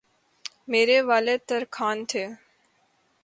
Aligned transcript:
میرے 0.69 0.97
والد 1.09 1.39
ترکھان 1.49 1.97
تھے 2.09 2.25